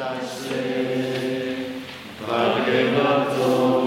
thy 0.00 0.18
slave. 0.24 1.82
Padre 2.26 2.90
nostro, 2.92 3.79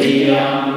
Judea 0.00 0.69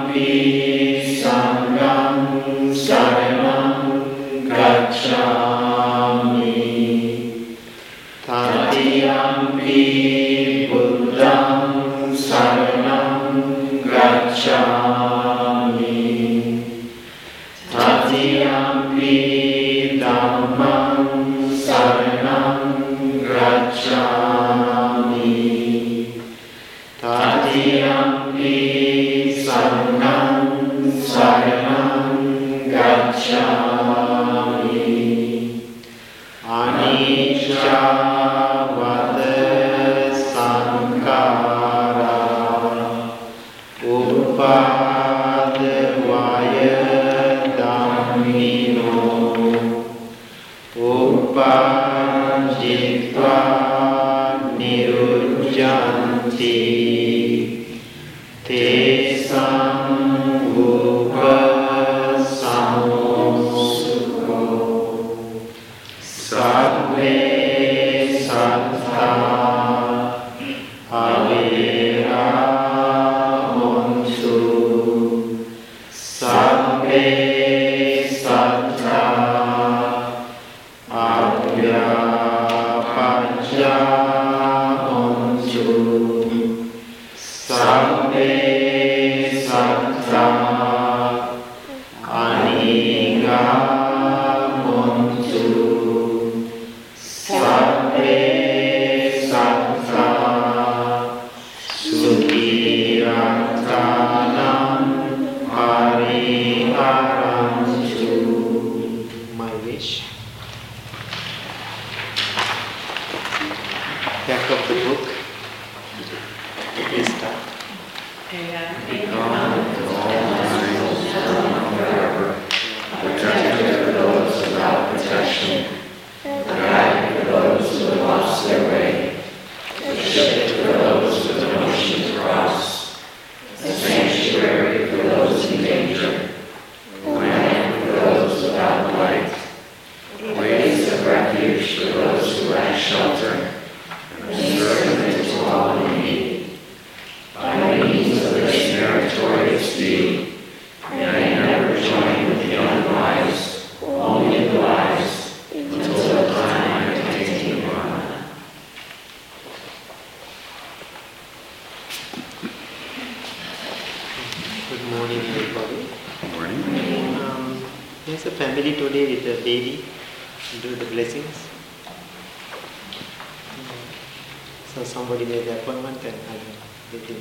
So 174.75 174.83
somebody 174.83 175.25
made 175.25 175.45
the 175.45 175.59
appointment 175.61 176.03
and 176.03 176.15
I 176.15 176.91
did 176.91 177.09
it. 177.09 177.17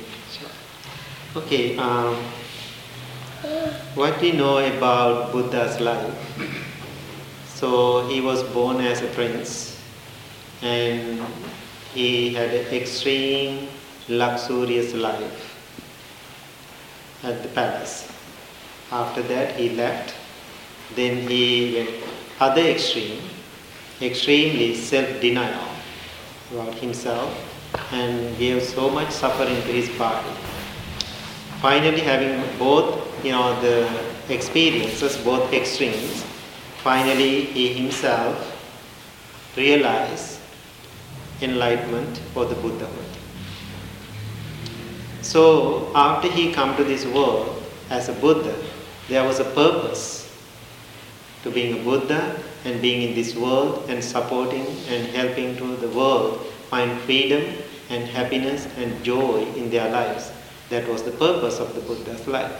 Okay. 1.35 1.77
Um, 1.77 2.15
what 3.95 4.23
you 4.23 4.33
know 4.33 4.57
about 4.57 5.31
Buddha's 5.31 5.79
life? 5.79 6.15
So 7.47 8.07
he 8.07 8.21
was 8.21 8.43
born 8.43 8.81
as 8.81 9.01
a 9.01 9.07
prince, 9.07 9.79
and 10.61 11.21
he 11.93 12.33
had 12.33 12.49
an 12.53 12.73
extreme 12.73 13.67
luxurious 14.09 14.93
life 14.93 15.55
at 17.23 17.41
the 17.41 17.49
palace. 17.49 18.11
After 18.91 19.21
that, 19.23 19.55
he 19.55 19.69
left. 19.69 20.15
Then 20.95 21.27
he 21.27 21.75
went 21.75 21.89
other 22.39 22.61
extreme, 22.61 23.21
extremely 24.01 24.75
self-denial 24.75 25.72
about 26.53 26.75
himself 26.75 27.33
and 27.91 28.37
gave 28.37 28.61
so 28.61 28.87
much 28.87 29.09
suffering 29.09 29.55
to 29.55 29.71
his 29.73 29.89
body. 29.97 30.29
Finally, 31.59 32.01
having 32.01 32.43
both 32.59 33.25
you 33.25 33.31
know 33.31 33.59
the 33.61 33.89
experiences, 34.29 35.17
both 35.17 35.51
extremes, 35.51 36.21
finally 36.83 37.45
he 37.45 37.73
himself 37.73 38.37
realized 39.57 40.39
enlightenment 41.41 42.21
or 42.35 42.45
the 42.45 42.55
Buddhahood. 42.55 43.11
So 45.23 45.91
after 45.95 46.29
he 46.29 46.53
come 46.53 46.75
to 46.77 46.83
this 46.83 47.03
world 47.07 47.63
as 47.89 48.09
a 48.09 48.13
Buddha, 48.13 48.55
there 49.09 49.23
was 49.23 49.39
a 49.39 49.45
purpose 49.45 50.22
to 51.43 51.51
being 51.51 51.79
a 51.79 51.83
Buddha 51.83 52.41
and 52.65 52.81
being 52.81 53.09
in 53.09 53.15
this 53.15 53.35
world 53.35 53.85
and 53.89 54.03
supporting 54.03 54.65
and 54.89 55.07
helping 55.07 55.55
to 55.57 55.75
the 55.77 55.89
world 55.89 56.45
find 56.69 56.99
freedom 57.01 57.43
and 57.89 58.05
happiness 58.05 58.67
and 58.77 59.03
joy 59.03 59.45
in 59.55 59.69
their 59.69 59.89
lives. 59.91 60.31
That 60.69 60.87
was 60.87 61.03
the 61.03 61.11
purpose 61.11 61.59
of 61.59 61.75
the 61.75 61.81
Buddha's 61.81 62.25
life. 62.27 62.51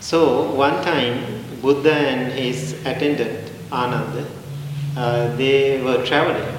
So 0.00 0.50
one 0.52 0.82
time, 0.82 1.44
Buddha 1.60 1.92
and 1.92 2.32
his 2.32 2.72
attendant 2.86 3.52
Ananda, 3.70 4.26
uh, 4.96 5.36
they 5.36 5.80
were 5.82 6.04
traveling 6.04 6.56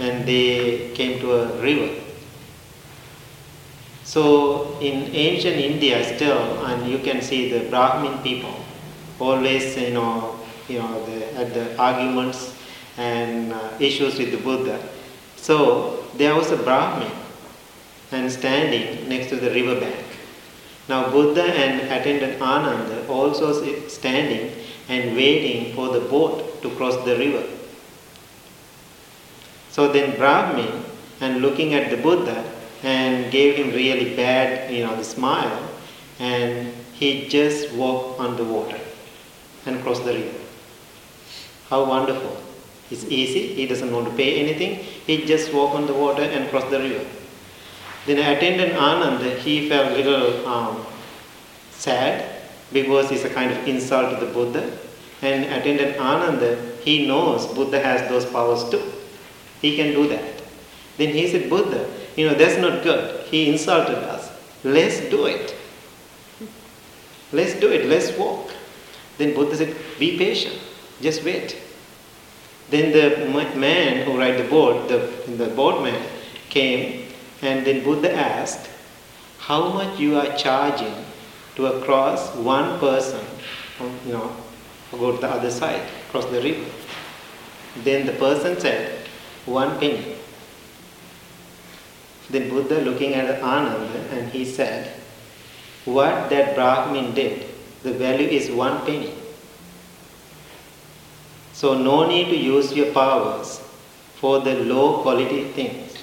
and 0.00 0.26
they 0.26 0.90
came 0.94 1.20
to 1.20 1.32
a 1.34 1.62
river. 1.62 2.00
So 4.02 4.76
in 4.80 5.14
ancient 5.14 5.56
India 5.56 6.02
still, 6.16 6.66
and 6.66 6.90
you 6.90 6.98
can 6.98 7.22
see 7.22 7.48
the 7.50 7.70
Brahmin 7.70 8.18
people 8.24 8.59
always, 9.20 9.76
you 9.76 9.92
know, 9.92 10.38
you 10.68 10.78
know, 10.78 11.04
the, 11.06 11.26
had 11.34 11.52
the 11.54 11.76
arguments 11.76 12.54
and 12.96 13.52
uh, 13.52 13.70
issues 13.78 14.18
with 14.18 14.30
the 14.30 14.38
Buddha. 14.38 14.80
So 15.36 16.04
there 16.16 16.34
was 16.34 16.50
a 16.50 16.56
Brahmin 16.56 17.10
and 18.12 18.30
standing 18.30 19.08
next 19.08 19.28
to 19.28 19.36
the 19.36 19.50
river 19.50 19.80
bank. 19.80 20.04
Now 20.88 21.10
Buddha 21.10 21.44
and 21.44 21.82
attendant 21.90 22.40
Ananda 22.42 23.06
also 23.08 23.52
standing 23.88 24.52
and 24.88 25.14
waiting 25.16 25.74
for 25.74 25.88
the 25.90 26.00
boat 26.00 26.60
to 26.62 26.70
cross 26.70 26.96
the 27.04 27.16
river. 27.16 27.46
So 29.70 29.92
then 29.92 30.16
Brahmin 30.16 30.84
and 31.20 31.40
looking 31.42 31.74
at 31.74 31.90
the 31.90 31.96
Buddha 31.96 32.44
and 32.82 33.30
gave 33.30 33.56
him 33.56 33.70
really 33.70 34.16
bad, 34.16 34.72
you 34.72 34.84
know, 34.84 34.96
the 34.96 35.04
smile 35.04 35.68
and 36.18 36.72
he 36.92 37.28
just 37.28 37.72
walked 37.72 38.18
on 38.18 38.36
the 38.36 38.44
water 38.44 38.78
and 39.66 39.82
cross 39.82 40.00
the 40.00 40.12
river. 40.14 40.38
How 41.68 41.84
wonderful. 41.84 42.36
It's 42.90 43.04
easy. 43.04 43.54
He 43.54 43.66
doesn't 43.66 43.92
want 43.92 44.08
to 44.08 44.14
pay 44.14 44.40
anything. 44.40 44.84
He 45.06 45.24
just 45.24 45.52
walk 45.54 45.74
on 45.74 45.86
the 45.86 45.94
water 45.94 46.22
and 46.22 46.48
cross 46.50 46.68
the 46.70 46.80
river. 46.80 47.06
Then 48.06 48.18
attendant 48.18 48.72
Anand, 48.72 49.38
he 49.38 49.68
felt 49.68 49.96
little 49.96 50.46
um, 50.46 50.84
sad 51.70 52.42
because 52.72 53.10
it's 53.12 53.24
a 53.24 53.30
kind 53.30 53.52
of 53.52 53.68
insult 53.68 54.18
to 54.18 54.26
the 54.26 54.32
Buddha. 54.32 54.76
And 55.22 55.44
attendant 55.44 55.98
Ananda, 55.98 56.56
he 56.82 57.06
knows 57.06 57.46
Buddha 57.46 57.78
has 57.78 58.08
those 58.08 58.24
powers 58.24 58.68
too. 58.70 58.82
He 59.60 59.76
can 59.76 59.92
do 59.92 60.08
that. 60.08 60.42
Then 60.96 61.14
he 61.14 61.28
said, 61.28 61.48
Buddha, 61.48 61.88
you 62.16 62.28
know, 62.28 62.34
that's 62.34 62.58
not 62.58 62.82
good. 62.82 63.26
He 63.26 63.50
insulted 63.50 63.96
us. 63.96 64.30
Let's 64.64 65.00
do 65.10 65.26
it. 65.26 65.54
Let's 67.32 67.54
do 67.54 67.70
it. 67.70 67.86
Let's 67.86 68.16
walk. 68.18 68.50
Then 69.20 69.34
Buddha 69.34 69.54
said, 69.54 69.76
be 69.98 70.16
patient. 70.16 70.58
Just 71.02 71.22
wait. 71.24 71.54
Then 72.70 72.90
the 72.90 73.26
man 73.54 74.06
who 74.06 74.18
ride 74.18 74.38
the 74.42 74.48
boat, 74.48 74.88
the, 74.88 74.96
the 75.30 75.48
boatman, 75.48 76.00
came 76.48 77.06
and 77.42 77.66
then 77.66 77.84
Buddha 77.84 78.10
asked, 78.12 78.70
how 79.38 79.72
much 79.72 80.00
you 80.00 80.18
are 80.18 80.34
charging 80.36 80.94
to 81.56 81.80
cross 81.82 82.34
one 82.36 82.78
person, 82.80 83.20
you 84.06 84.12
know, 84.14 84.34
go 84.92 85.12
to 85.12 85.20
the 85.20 85.28
other 85.28 85.50
side, 85.50 85.86
cross 86.10 86.24
the 86.26 86.40
river. 86.40 86.64
Then 87.84 88.06
the 88.06 88.12
person 88.12 88.58
said, 88.58 89.06
one 89.44 89.78
penny. 89.78 90.16
Then 92.30 92.48
Buddha 92.48 92.80
looking 92.80 93.12
at 93.12 93.42
Ananda 93.42 94.00
and 94.12 94.30
he 94.30 94.46
said, 94.46 94.94
what 95.84 96.30
that 96.30 96.54
Brahmin 96.54 97.14
did, 97.14 97.49
the 97.82 97.92
value 97.92 98.28
is 98.28 98.50
one 98.50 98.84
penny. 98.84 99.14
So 101.52 101.76
no 101.76 102.06
need 102.08 102.30
to 102.30 102.36
use 102.36 102.72
your 102.72 102.92
powers 102.92 103.60
for 104.16 104.40
the 104.40 104.54
low 104.64 105.02
quality 105.02 105.44
things. 105.52 105.96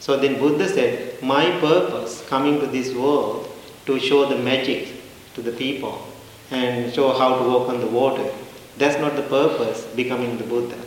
So 0.00 0.16
then 0.16 0.38
Buddha 0.38 0.68
said, 0.68 1.22
my 1.22 1.50
purpose 1.60 2.24
coming 2.28 2.60
to 2.60 2.66
this 2.66 2.94
world 2.94 3.48
to 3.86 3.98
show 3.98 4.26
the 4.28 4.36
magic 4.36 4.88
to 5.34 5.42
the 5.42 5.52
people 5.52 6.06
and 6.50 6.92
show 6.92 7.12
how 7.12 7.38
to 7.38 7.48
walk 7.48 7.68
on 7.68 7.80
the 7.80 7.86
water. 7.86 8.30
That's 8.76 8.98
not 9.00 9.16
the 9.16 9.22
purpose 9.22 9.84
becoming 9.96 10.36
the 10.38 10.44
Buddha. 10.44 10.78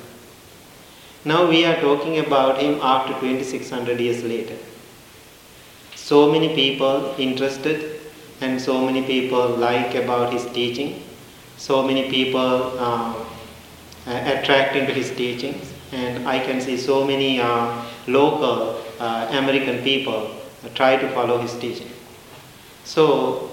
Now 1.26 1.50
we 1.50 1.66
are 1.66 1.80
talking 1.82 2.20
about 2.20 2.62
him 2.62 2.80
after 2.82 3.14
2600 3.20 4.00
years 4.00 4.24
later. 4.24 4.58
So 5.96 6.32
many 6.32 6.54
people 6.56 7.16
interested 7.18 7.97
and 8.42 8.62
so 8.62 8.86
many 8.86 9.04
people 9.04 9.50
like 9.50 9.96
about 9.96 10.32
his 10.32 10.46
teaching. 10.48 11.04
So 11.58 11.82
many 11.84 12.10
people 12.10 12.78
uh, 12.78 13.26
attracted 14.06 14.88
to 14.88 14.94
his 14.94 15.12
teachings 15.12 15.74
and 15.92 16.28
I 16.28 16.40
can 16.40 16.62
see 16.62 16.78
so 16.78 17.06
many 17.06 17.40
uh, 17.40 17.84
local 18.08 18.84
uh, 19.00 19.28
American 19.32 19.84
people 19.84 20.32
try 20.76 20.98
to 20.98 21.10
follow 21.10 21.40
his 21.40 21.54
teaching. 21.58 21.90
So 22.84 23.50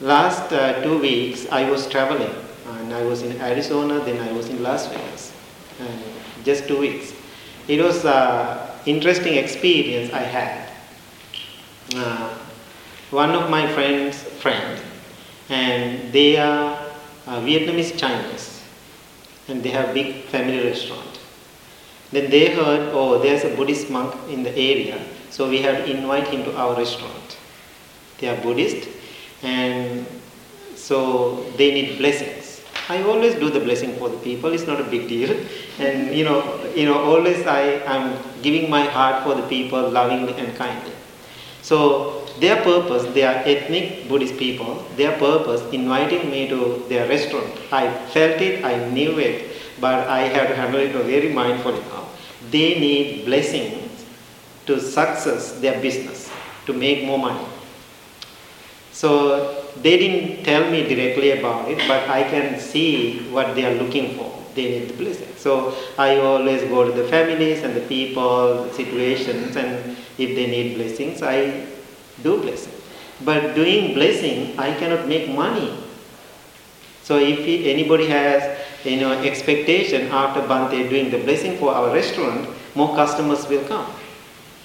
last 0.00 0.52
uh, 0.52 0.82
two 0.82 0.98
weeks 0.98 1.46
I 1.50 1.68
was 1.68 1.86
traveling 1.88 2.34
and 2.66 2.94
I 2.94 3.02
was 3.04 3.22
in 3.22 3.40
Arizona, 3.40 4.00
then 4.00 4.20
I 4.26 4.32
was 4.32 4.48
in 4.48 4.62
Las 4.62 4.86
Vegas, 4.88 5.32
just 6.44 6.66
two 6.66 6.78
weeks. 6.78 7.12
It 7.68 7.80
was 7.80 8.04
an 8.04 8.58
interesting 8.86 9.34
experience 9.34 10.12
I 10.12 10.22
had. 10.22 10.68
One 13.12 13.32
of 13.32 13.50
my 13.50 13.70
friends' 13.74 14.22
friend, 14.22 14.80
and 15.50 16.10
they 16.14 16.38
are 16.38 16.78
uh, 17.26 17.40
Vietnamese 17.40 17.98
Chinese, 17.98 18.62
and 19.48 19.62
they 19.62 19.68
have 19.68 19.92
big 19.92 20.24
family 20.32 20.64
restaurant. 20.64 21.20
Then 22.10 22.30
they 22.30 22.54
heard, 22.54 22.88
oh, 22.94 23.18
there's 23.18 23.44
a 23.44 23.54
Buddhist 23.54 23.90
monk 23.90 24.14
in 24.30 24.42
the 24.42 24.56
area, 24.56 24.98
so 25.28 25.46
we 25.46 25.60
have 25.60 25.84
to 25.84 25.90
invite 25.90 26.28
him 26.28 26.42
to 26.44 26.56
our 26.56 26.74
restaurant. 26.74 27.36
They 28.16 28.30
are 28.30 28.40
Buddhist, 28.40 28.88
and 29.42 30.06
so 30.74 31.44
they 31.58 31.70
need 31.74 31.98
blessings. 31.98 32.62
I 32.88 33.02
always 33.02 33.34
do 33.34 33.50
the 33.50 33.60
blessing 33.60 33.94
for 33.96 34.08
the 34.08 34.16
people. 34.18 34.54
It's 34.54 34.66
not 34.66 34.80
a 34.80 34.84
big 34.84 35.06
deal, 35.06 35.36
and 35.78 36.16
you 36.16 36.24
know, 36.24 36.64
you 36.74 36.86
know, 36.86 36.98
always 36.98 37.46
I 37.46 37.60
am 37.84 38.16
giving 38.40 38.70
my 38.70 38.84
heart 38.84 39.22
for 39.22 39.34
the 39.34 39.46
people, 39.48 39.90
lovingly 39.90 40.32
and 40.32 40.56
kindly. 40.56 40.92
So 41.60 42.21
their 42.38 42.62
purpose, 42.62 43.04
they 43.14 43.22
are 43.22 43.42
ethnic 43.44 44.08
Buddhist 44.08 44.36
people. 44.36 44.84
Their 44.96 45.16
purpose, 45.18 45.62
inviting 45.72 46.30
me 46.30 46.48
to 46.48 46.84
their 46.88 47.08
restaurant. 47.08 47.50
I 47.70 47.90
felt 48.08 48.40
it, 48.40 48.64
I 48.64 48.88
knew 48.90 49.18
it, 49.18 49.52
but 49.80 50.08
I 50.08 50.20
have 50.20 50.48
to 50.48 50.54
handle 50.54 50.80
it 50.80 50.92
very 50.92 51.32
mindfully 51.32 51.82
now. 51.88 52.08
They 52.50 52.78
need 52.78 53.24
blessings 53.24 54.04
to 54.66 54.80
success 54.80 55.60
their 55.60 55.80
business, 55.80 56.30
to 56.66 56.72
make 56.72 57.04
more 57.04 57.18
money. 57.18 57.44
So 58.92 59.64
they 59.80 59.96
didn't 59.98 60.44
tell 60.44 60.70
me 60.70 60.86
directly 60.86 61.32
about 61.38 61.68
it, 61.68 61.78
but 61.88 62.08
I 62.08 62.22
can 62.24 62.60
see 62.60 63.28
what 63.30 63.54
they 63.54 63.64
are 63.64 63.74
looking 63.82 64.16
for. 64.16 64.30
They 64.54 64.80
need 64.80 64.90
the 64.90 64.94
blessing. 64.94 65.34
So 65.36 65.74
I 65.98 66.18
always 66.18 66.62
go 66.64 66.84
to 66.84 66.92
the 66.92 67.08
families 67.08 67.62
and 67.62 67.74
the 67.74 67.80
people, 67.80 68.70
situations, 68.72 69.56
and 69.56 69.96
if 70.18 70.36
they 70.36 70.46
need 70.46 70.76
blessings, 70.76 71.22
I 71.22 71.66
do 72.22 72.40
blessing. 72.40 72.72
But 73.24 73.54
doing 73.54 73.94
blessing, 73.94 74.58
I 74.58 74.74
cannot 74.74 75.06
make 75.08 75.28
money. 75.28 75.78
So 77.02 77.18
if 77.18 77.40
anybody 77.66 78.06
has 78.06 78.58
you 78.84 79.00
know 79.00 79.12
expectation 79.12 80.08
after 80.08 80.40
Bhante 80.42 80.88
doing 80.88 81.10
the 81.10 81.18
blessing 81.18 81.58
for 81.58 81.74
our 81.74 81.92
restaurant, 81.92 82.48
more 82.74 82.94
customers 82.94 83.46
will 83.48 83.64
come. 83.66 83.90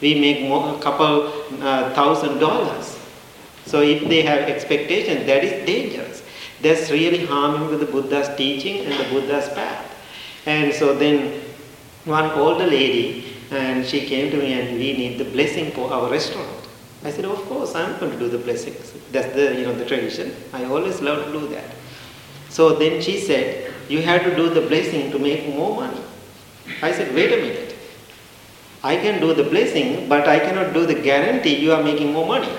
We 0.01 0.19
make 0.19 0.47
more, 0.47 0.75
a 0.75 0.79
couple 0.79 1.33
uh, 1.61 1.93
thousand 1.93 2.39
dollars. 2.39 2.97
So 3.65 3.81
if 3.81 4.07
they 4.07 4.21
have 4.21 4.41
expectation, 4.41 5.25
that 5.27 5.43
is 5.43 5.65
dangerous. 5.65 6.23
That's 6.61 6.89
really 6.89 7.25
harming 7.25 7.69
to 7.69 7.77
the 7.77 7.85
Buddha's 7.85 8.35
teaching 8.37 8.85
and 8.85 8.93
the 8.93 9.09
Buddha's 9.11 9.49
path. 9.49 9.85
And 10.45 10.73
so 10.73 10.95
then 10.95 11.41
one 12.05 12.31
older 12.31 12.65
lady, 12.65 13.35
and 13.51 13.85
she 13.85 14.05
came 14.05 14.31
to 14.31 14.37
me 14.37 14.53
and 14.53 14.77
we 14.77 14.93
need 14.93 15.17
the 15.17 15.25
blessing 15.25 15.71
for 15.71 15.91
our 15.91 16.09
restaurant. 16.09 16.56
I 17.07 17.09
said, 17.09 17.23
of 17.23 17.37
course, 17.45 17.73
I'm 17.73 17.97
going 18.01 18.11
to 18.11 18.19
do 18.19 18.27
the 18.27 18.37
blessings. 18.37 18.91
That's 19.13 19.33
the, 19.33 19.55
you 19.55 19.65
know, 19.65 19.73
the 19.73 19.85
tradition. 19.85 20.35
I 20.51 20.65
always 20.65 20.99
love 21.01 21.25
to 21.25 21.31
do 21.31 21.47
that. 21.55 21.63
So 22.49 22.75
then 22.75 23.01
she 23.01 23.17
said, 23.21 23.73
you 23.87 24.01
have 24.01 24.23
to 24.23 24.35
do 24.35 24.49
the 24.49 24.59
blessing 24.59 25.09
to 25.11 25.17
make 25.17 25.47
more 25.55 25.73
money. 25.73 26.01
I 26.81 26.91
said, 26.91 27.15
wait 27.15 27.31
a 27.31 27.37
minute. 27.37 27.75
I 28.83 28.97
can 28.97 29.21
do 29.21 29.33
the 29.33 29.45
blessing, 29.45 30.09
but 30.09 30.27
I 30.27 30.39
cannot 30.39 30.73
do 30.73 30.85
the 30.85 30.95
guarantee 30.95 31.55
you 31.55 31.71
are 31.71 31.81
making 31.81 32.11
more 32.11 32.27
money. 32.27 32.51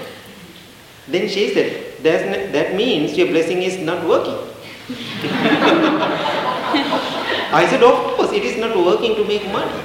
Then 1.06 1.28
she 1.28 1.52
said, 1.52 2.02
that's, 2.02 2.24
that 2.52 2.74
means 2.74 3.18
your 3.18 3.26
blessing 3.26 3.62
is 3.62 3.76
not 3.76 4.08
working. 4.08 4.38
I 7.52 7.66
said, 7.68 7.82
of 7.82 8.16
course, 8.16 8.32
it 8.32 8.44
is 8.44 8.56
not 8.56 8.74
working 8.74 9.14
to 9.16 9.24
make 9.26 9.46
money. 9.52 9.82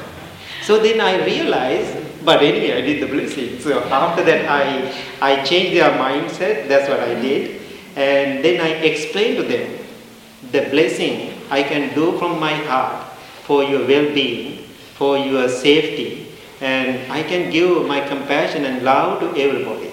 So 0.62 0.80
then 0.82 1.02
I 1.02 1.26
realized, 1.26 2.03
but 2.24 2.42
anyway, 2.42 2.78
I 2.78 2.82
did 2.82 3.02
the 3.02 3.08
blessing. 3.08 3.60
So 3.60 3.84
after 3.84 4.24
that, 4.24 4.50
I, 4.50 4.94
I 5.22 5.44
changed 5.44 5.76
their 5.76 5.92
mindset. 5.92 6.68
That's 6.68 6.90
what 6.90 7.00
I 7.00 7.20
did. 7.20 7.62
And 7.96 8.44
then 8.44 8.62
I 8.62 8.70
explained 8.84 9.38
to 9.38 9.44
them 9.44 9.80
the 10.52 10.70
blessing 10.70 11.34
I 11.50 11.64
can 11.64 11.94
do 11.94 12.18
from 12.18 12.40
my 12.40 12.54
heart 12.54 13.08
for 13.44 13.64
your 13.64 13.88
well 13.88 14.14
being, 14.14 14.64
for 14.96 15.18
your 15.18 15.50
safety, 15.50 16.28
and 16.62 17.12
I 17.12 17.24
can 17.24 17.52
give 17.52 17.86
my 17.86 18.02
compassion 18.02 18.66
and 18.66 18.84
love 18.84 19.20
to 19.20 19.28
everybody. 19.42 19.92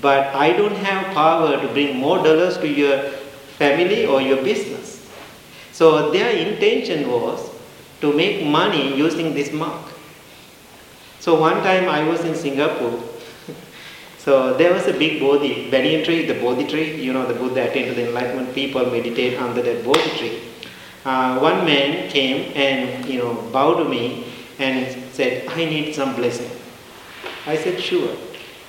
But 0.00 0.34
I 0.34 0.52
don't 0.52 0.76
have 0.76 1.14
power 1.14 1.60
to 1.60 1.68
bring 1.68 1.96
more 1.96 2.18
dollars 2.18 2.58
to 2.58 2.68
your 2.68 3.10
family 3.58 4.06
or 4.06 4.20
your 4.20 4.42
business. 4.44 5.08
So 5.72 6.10
their 6.10 6.30
intention 6.30 7.10
was 7.10 7.50
to 8.00 8.12
make 8.12 8.44
money 8.44 8.96
using 8.96 9.34
this 9.34 9.52
mark. 9.52 9.97
So 11.28 11.38
one 11.38 11.62
time 11.62 11.90
I 11.90 12.08
was 12.08 12.24
in 12.24 12.34
Singapore. 12.34 13.02
so 14.16 14.56
there 14.56 14.72
was 14.72 14.86
a 14.86 14.94
big 14.94 15.20
Bodhi, 15.20 15.70
banyan 15.70 16.02
tree, 16.02 16.24
the 16.24 16.40
Bodhi 16.40 16.66
tree. 16.66 16.94
You 16.94 17.12
know, 17.12 17.26
the 17.26 17.34
Buddha 17.34 17.68
attained 17.68 17.88
to 17.88 17.94
the 17.94 18.08
enlightenment. 18.08 18.54
People 18.54 18.86
meditate 18.86 19.38
under 19.38 19.60
that 19.60 19.84
Bodhi 19.84 20.08
tree. 20.16 20.40
Uh, 21.04 21.38
one 21.38 21.66
man 21.66 22.08
came 22.08 22.50
and 22.56 23.04
you 23.04 23.18
know 23.18 23.34
bowed 23.52 23.74
to 23.74 23.84
me 23.84 24.32
and 24.58 24.96
said, 25.12 25.46
"I 25.48 25.66
need 25.66 25.94
some 25.94 26.14
blessing." 26.16 26.48
I 27.44 27.58
said, 27.58 27.78
"Sure." 27.88 28.08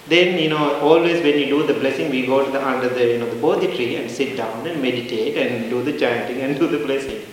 Then 0.09 0.37
you 0.37 0.49
know 0.49 0.81
always 0.89 1.23
when 1.23 1.39
you 1.39 1.45
do 1.45 1.61
the 1.71 1.79
blessing, 1.79 2.11
we 2.11 2.25
go 2.25 2.43
to 2.43 2.51
the 2.57 2.61
under 2.73 2.89
the 2.89 3.07
you 3.13 3.19
know 3.19 3.29
the 3.29 3.39
Bodhi 3.45 3.71
tree 3.77 3.95
and 4.01 4.11
sit 4.11 4.35
down 4.35 4.67
and 4.67 4.81
meditate 4.81 5.37
and 5.37 5.69
do 5.69 5.81
the 5.81 5.97
chanting 5.97 6.41
and 6.41 6.59
do 6.59 6.67
the 6.67 6.83
blessing. 6.85 7.23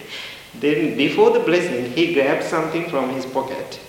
Then 0.55 0.97
before 0.97 1.33
the 1.33 1.45
blessing, 1.51 1.91
he 1.99 2.15
grabbed 2.15 2.45
something 2.45 2.89
from 2.95 3.11
his 3.19 3.27
pocket 3.27 3.81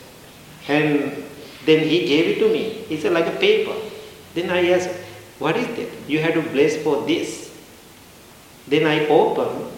and 0.68 1.26
then 1.68 1.84
he 1.86 2.08
gave 2.08 2.38
it 2.38 2.40
to 2.40 2.50
me. 2.50 2.64
He 2.88 2.98
said, 2.98 3.12
like 3.12 3.28
a 3.28 3.38
paper. 3.38 3.76
Then 4.34 4.50
I 4.50 4.70
asked, 4.70 4.90
what 5.38 5.58
is 5.58 5.68
that? 5.76 5.90
You 6.10 6.20
have 6.20 6.34
to 6.36 6.42
bless 6.42 6.78
for 6.78 7.06
this. 7.06 7.54
Then 8.68 8.88
I 8.88 9.06
opened. 9.08 9.70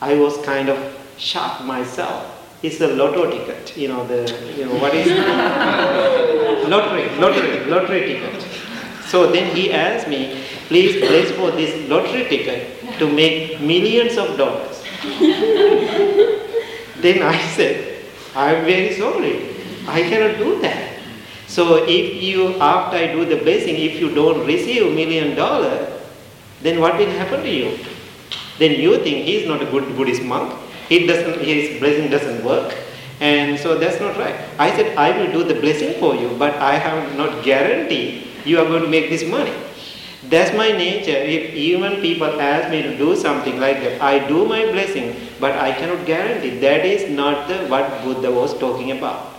I 0.00 0.14
was 0.14 0.38
kind 0.44 0.68
of 0.68 0.78
shocked 1.18 1.64
myself. 1.64 2.32
It's 2.62 2.80
a 2.80 2.86
lotto 2.86 3.28
ticket, 3.30 3.76
you 3.76 3.88
know, 3.88 4.06
the, 4.06 4.22
you 4.56 4.66
know, 4.66 4.76
what 4.76 4.94
is 4.94 5.08
lottery, 6.68 7.08
lottery, 7.18 7.64
lottery 7.66 8.00
ticket. 8.06 8.46
So 9.06 9.30
then 9.30 9.54
he 9.54 9.72
asked 9.72 10.08
me, 10.08 10.42
please 10.68 10.96
bless 11.00 11.32
for 11.32 11.50
this 11.50 11.88
lottery 11.88 12.24
ticket 12.24 12.98
to 12.98 13.12
make 13.12 13.60
millions 13.60 14.16
of 14.16 14.38
dollars. 14.38 14.82
then 17.02 17.22
I 17.22 17.38
said, 17.56 18.04
I'm 18.34 18.64
very 18.64 18.94
sorry. 18.94 19.55
I 19.86 20.02
cannot 20.02 20.38
do 20.38 20.60
that. 20.62 20.98
So 21.46 21.84
if 21.86 22.22
you, 22.22 22.60
after 22.60 22.96
I 22.96 23.12
do 23.12 23.24
the 23.24 23.36
blessing, 23.36 23.76
if 23.76 24.00
you 24.00 24.14
don't 24.14 24.46
receive 24.46 24.92
million 24.94 25.36
dollar, 25.36 25.92
then 26.62 26.80
what 26.80 26.98
will 26.98 27.10
happen 27.10 27.42
to 27.42 27.48
you? 27.48 27.78
Then 28.58 28.72
you 28.80 28.98
think 28.98 29.24
he's 29.24 29.46
not 29.46 29.62
a 29.62 29.66
good 29.66 29.96
Buddhist 29.96 30.22
monk. 30.22 30.52
He 30.88 31.06
doesn't, 31.06 31.40
his 31.40 31.78
blessing 31.78 32.10
doesn't 32.10 32.44
work. 32.44 32.74
And 33.20 33.58
so 33.58 33.78
that's 33.78 34.00
not 34.00 34.16
right. 34.16 34.34
I 34.58 34.74
said, 34.76 34.96
I 34.96 35.16
will 35.16 35.32
do 35.32 35.44
the 35.44 35.58
blessing 35.60 35.98
for 36.00 36.14
you, 36.14 36.36
but 36.38 36.54
I 36.56 36.74
have 36.74 37.16
not 37.16 37.44
guarantee 37.44 38.26
you 38.44 38.58
are 38.58 38.64
going 38.64 38.82
to 38.82 38.88
make 38.88 39.08
this 39.08 39.24
money. 39.24 39.54
That's 40.28 40.56
my 40.56 40.72
nature. 40.72 41.16
If 41.16 41.54
even 41.54 42.00
people 42.00 42.40
ask 42.40 42.70
me 42.70 42.82
to 42.82 42.98
do 42.98 43.14
something 43.14 43.60
like 43.60 43.80
that, 43.80 44.02
I 44.02 44.26
do 44.26 44.44
my 44.44 44.62
blessing, 44.72 45.14
but 45.38 45.52
I 45.52 45.72
cannot 45.72 46.04
guarantee. 46.04 46.58
That 46.58 46.84
is 46.84 47.08
not 47.10 47.48
the, 47.48 47.66
what 47.68 48.02
Buddha 48.02 48.30
was 48.30 48.58
talking 48.58 48.90
about. 48.90 49.35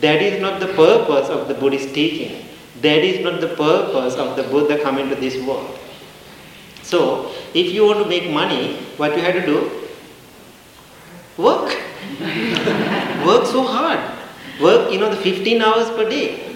That 0.00 0.20
is 0.22 0.40
not 0.40 0.60
the 0.60 0.68
purpose 0.68 1.28
of 1.28 1.48
the 1.48 1.54
Buddhist 1.54 1.94
teaching. 1.94 2.46
That 2.82 2.98
is 2.98 3.24
not 3.24 3.40
the 3.40 3.48
purpose 3.48 4.14
of 4.14 4.36
the 4.36 4.42
Buddha 4.42 4.82
coming 4.82 5.08
to 5.08 5.14
this 5.14 5.42
world. 5.46 5.78
So, 6.82 7.32
if 7.54 7.72
you 7.72 7.84
want 7.86 8.02
to 8.02 8.08
make 8.08 8.30
money, 8.30 8.76
what 8.96 9.16
you 9.16 9.22
have 9.22 9.34
to 9.34 9.46
do? 9.46 9.70
Work. 11.36 11.68
Work 13.26 13.46
so 13.46 13.64
hard. 13.66 14.00
Work, 14.60 14.92
you 14.92 14.98
know, 14.98 15.10
the 15.10 15.16
15 15.16 15.62
hours 15.62 15.88
per 15.90 16.08
day 16.08 16.46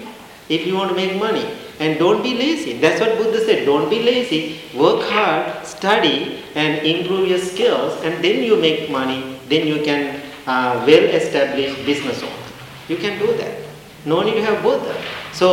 if 0.50 0.66
you 0.66 0.74
want 0.74 0.90
to 0.90 0.96
make 0.96 1.16
money. 1.18 1.46
And 1.78 1.98
don't 1.98 2.22
be 2.22 2.34
lazy. 2.34 2.78
That's 2.78 3.00
what 3.00 3.16
Buddha 3.16 3.42
said. 3.44 3.64
Don't 3.64 3.88
be 3.88 4.02
lazy. 4.02 4.60
Work 4.76 5.08
hard, 5.08 5.64
study, 5.64 6.44
and 6.54 6.84
improve 6.86 7.28
your 7.28 7.38
skills, 7.38 7.98
and 8.02 8.22
then 8.22 8.42
you 8.44 8.56
make 8.60 8.90
money. 8.90 9.38
Then 9.48 9.66
you 9.66 9.82
can 9.82 10.20
uh, 10.46 10.84
well 10.86 11.04
establish 11.20 11.74
business 11.86 12.22
owner. 12.22 12.49
You 12.90 12.96
can 12.96 13.20
do 13.20 13.36
that. 13.36 13.56
No 14.04 14.22
need 14.22 14.34
to 14.34 14.42
have 14.42 14.62
Buddha. 14.64 14.94
So 15.32 15.48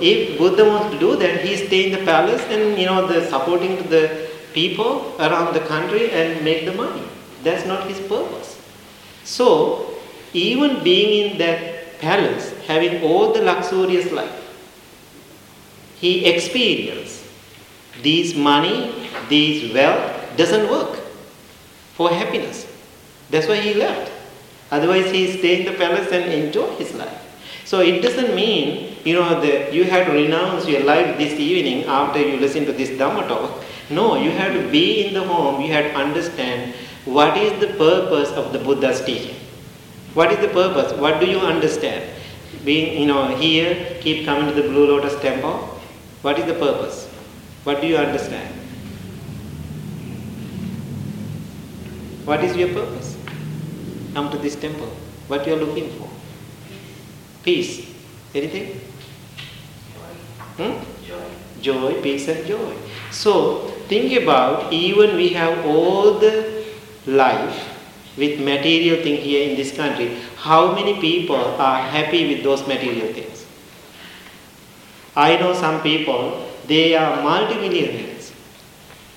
if 0.00 0.38
Buddha 0.38 0.64
wants 0.64 0.94
to 0.94 0.98
do 0.98 1.16
that, 1.16 1.44
he 1.44 1.54
stay 1.56 1.80
in 1.86 1.98
the 1.98 2.04
palace 2.04 2.40
and 2.48 2.78
you 2.78 2.86
know 2.86 3.06
the 3.06 3.26
supporting 3.26 3.76
the 3.90 4.30
people 4.54 5.14
around 5.18 5.52
the 5.52 5.60
country 5.60 6.10
and 6.10 6.42
make 6.42 6.64
the 6.64 6.72
money. 6.72 7.02
That's 7.42 7.66
not 7.66 7.86
his 7.86 8.00
purpose. 8.00 8.58
So 9.24 9.94
even 10.32 10.82
being 10.82 11.32
in 11.32 11.38
that 11.38 11.98
palace, 12.00 12.54
having 12.66 13.02
all 13.02 13.32
the 13.34 13.42
luxurious 13.42 14.10
life, 14.10 14.36
he 15.96 16.24
experienced 16.24 17.24
these 18.00 18.34
money, 18.34 19.08
these 19.28 19.74
wealth 19.74 20.36
doesn't 20.38 20.70
work 20.70 20.96
for 21.94 22.08
happiness. 22.08 22.66
That's 23.28 23.46
why 23.46 23.56
he 23.56 23.74
left. 23.74 24.17
Otherwise, 24.70 25.10
he 25.10 25.38
stay 25.38 25.60
in 25.60 25.72
the 25.72 25.78
palace 25.78 26.12
and 26.12 26.32
enjoy 26.32 26.74
his 26.76 26.94
life. 26.94 27.24
So 27.64 27.80
it 27.80 28.00
doesn't 28.00 28.34
mean 28.34 28.96
you 29.04 29.14
know 29.14 29.40
that 29.40 29.72
you 29.72 29.84
have 29.84 30.06
to 30.06 30.12
renounce 30.12 30.66
your 30.66 30.84
life 30.84 31.18
this 31.18 31.34
evening 31.38 31.84
after 31.84 32.20
you 32.20 32.38
listen 32.38 32.64
to 32.64 32.72
this 32.72 32.90
Dhamma 32.90 33.28
talk. 33.28 33.62
No, 33.90 34.16
you 34.16 34.30
have 34.30 34.52
to 34.54 34.70
be 34.70 35.06
in 35.06 35.14
the 35.14 35.22
home. 35.22 35.60
You 35.60 35.72
have 35.72 35.92
to 35.92 35.96
understand 35.96 36.74
what 37.04 37.36
is 37.36 37.58
the 37.60 37.68
purpose 37.78 38.30
of 38.32 38.52
the 38.52 38.58
Buddha's 38.58 39.04
teaching. 39.04 39.36
What 40.14 40.32
is 40.32 40.38
the 40.38 40.48
purpose? 40.48 40.92
What 40.98 41.20
do 41.20 41.26
you 41.26 41.40
understand? 41.40 42.10
Being 42.64 43.00
you 43.00 43.06
know 43.06 43.36
here, 43.36 43.98
keep 44.00 44.24
coming 44.24 44.48
to 44.54 44.62
the 44.62 44.68
Blue 44.68 44.86
Lotus 44.86 45.20
Temple. 45.20 45.58
What 46.22 46.38
is 46.38 46.46
the 46.46 46.54
purpose? 46.54 47.06
What 47.64 47.82
do 47.82 47.86
you 47.86 47.98
understand? 47.98 48.54
What 52.24 52.42
is 52.42 52.56
your 52.56 52.68
purpose? 52.72 53.17
Come 54.18 54.30
to 54.30 54.38
this 54.38 54.56
temple. 54.56 54.88
What 55.28 55.46
you 55.46 55.52
are 55.54 55.60
looking 55.64 55.90
for? 55.90 56.08
Peace. 57.44 57.86
Anything? 58.34 58.80
Hmm? 60.56 60.72
Joy. 61.62 62.02
Peace 62.02 62.26
and 62.26 62.44
joy. 62.44 62.74
So 63.12 63.68
think 63.86 64.20
about 64.20 64.72
even 64.72 65.14
we 65.14 65.28
have 65.34 65.64
all 65.64 66.18
the 66.18 66.64
life 67.06 67.62
with 68.16 68.40
material 68.40 69.00
thing 69.04 69.20
here 69.20 69.48
in 69.50 69.56
this 69.56 69.76
country, 69.76 70.18
how 70.36 70.74
many 70.74 71.00
people 71.00 71.36
are 71.36 71.80
happy 71.80 72.34
with 72.34 72.42
those 72.42 72.66
material 72.66 73.12
things? 73.12 73.46
I 75.14 75.36
know 75.36 75.54
some 75.54 75.80
people, 75.80 76.50
they 76.66 76.96
are 76.96 77.22
multimillionaires. 77.22 78.32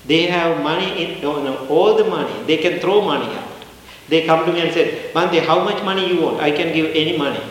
They 0.06 0.28
have 0.28 0.62
money 0.62 0.92
in 1.04 1.26
all 1.26 1.96
the 1.96 2.04
money. 2.04 2.44
They 2.46 2.58
can 2.58 2.80
throw 2.80 3.02
money. 3.02 3.41
They 4.12 4.26
come 4.26 4.46
to 4.46 4.52
me 4.52 4.60
and 4.60 4.74
say, 4.74 5.10
Bhante, 5.14 5.40
how 5.40 5.64
much 5.64 5.82
money 5.86 6.06
you 6.14 6.22
want? 6.22 6.42
I 6.42 6.52
can 6.52 6.74
give 6.74 6.88
any 6.94 7.18
money. 7.18 7.42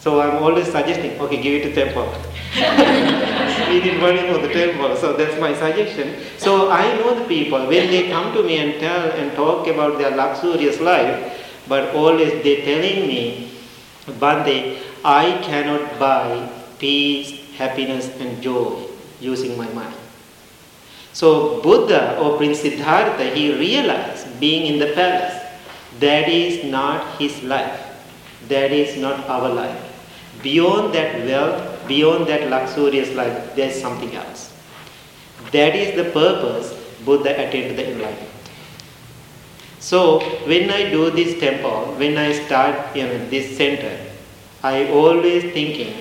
So 0.00 0.20
I'm 0.20 0.42
always 0.42 0.66
suggesting, 0.66 1.18
okay, 1.18 1.40
give 1.40 1.54
it 1.54 1.62
to 1.64 1.74
temple. 1.74 2.12
we 3.70 3.80
need 3.80 3.98
money 4.00 4.20
for 4.30 4.38
the 4.46 4.52
temple, 4.52 4.94
so 4.96 5.14
that's 5.14 5.40
my 5.40 5.54
suggestion. 5.54 6.14
So 6.36 6.70
I 6.70 6.94
know 6.98 7.18
the 7.18 7.24
people, 7.26 7.60
when 7.60 7.90
they 7.90 8.10
come 8.10 8.34
to 8.34 8.42
me 8.42 8.58
and 8.58 8.78
tell 8.80 9.10
and 9.12 9.32
talk 9.32 9.66
about 9.66 9.96
their 9.96 10.14
luxurious 10.14 10.78
life, 10.78 11.64
but 11.66 11.94
always 11.94 12.42
they're 12.44 12.64
telling 12.66 13.08
me, 13.08 13.50
Bhante, 14.20 14.76
I 15.02 15.40
cannot 15.42 15.98
buy 15.98 16.50
peace, 16.78 17.56
happiness 17.56 18.08
and 18.20 18.42
joy 18.42 18.84
using 19.20 19.56
my 19.56 19.68
money. 19.72 19.96
So 21.18 21.60
Buddha 21.62 22.16
or 22.20 22.36
Prince 22.36 22.60
Siddhartha, 22.60 23.24
he 23.34 23.52
realized 23.52 24.38
being 24.38 24.72
in 24.72 24.78
the 24.78 24.94
palace, 24.94 25.34
that 25.98 26.28
is 26.28 26.62
not 26.62 27.18
his 27.18 27.42
life. 27.42 27.80
That 28.46 28.70
is 28.70 28.96
not 28.96 29.28
our 29.28 29.48
life. 29.48 29.82
Beyond 30.44 30.94
that 30.94 31.26
wealth, 31.26 31.88
beyond 31.88 32.28
that 32.28 32.48
luxurious 32.48 33.12
life, 33.16 33.56
there 33.56 33.68
is 33.68 33.80
something 33.80 34.14
else. 34.14 34.52
That 35.50 35.74
is 35.74 35.96
the 35.96 36.08
purpose 36.12 36.72
Buddha 37.04 37.34
attained 37.34 37.76
the 37.76 37.90
enlightenment. 37.90 38.30
So 39.80 40.20
when 40.46 40.70
I 40.70 40.88
do 40.88 41.10
this 41.10 41.40
temple, 41.40 41.96
when 41.96 42.16
I 42.16 42.30
start 42.30 42.94
you 42.94 43.08
know, 43.08 43.28
this 43.28 43.56
center, 43.56 43.98
I 44.62 44.88
always 44.90 45.52
thinking 45.52 45.94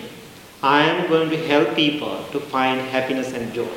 I 0.62 0.82
am 0.84 1.10
going 1.10 1.32
to 1.32 1.48
help 1.48 1.74
people 1.74 2.24
to 2.32 2.40
find 2.40 2.82
happiness 2.82 3.34
and 3.34 3.52
joy. 3.52 3.68